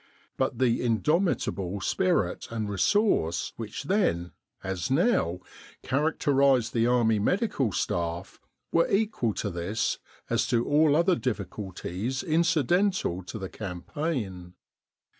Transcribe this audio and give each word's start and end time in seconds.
But 0.35 0.57
the 0.57 0.81
in 0.83 1.03
domitable 1.03 1.79
spirit 1.83 2.47
and 2.49 2.67
resource 2.67 3.53
which 3.55 3.83
then, 3.83 4.31
as 4.63 4.89
now, 4.89 5.41
characterised 5.83 6.73
the 6.73 6.87
Army 6.87 7.19
Medical 7.19 7.71
Staff, 7.71 8.39
were 8.71 8.89
equal 8.89 9.35
to 9.35 9.51
this 9.51 9.99
as 10.27 10.47
to 10.47 10.67
all 10.67 10.95
other 10.95 11.15
difficulties 11.15 12.23
incidental 12.23 13.21
to 13.25 13.37
the 13.37 13.47
cam 13.49 13.83
paign. 13.83 14.53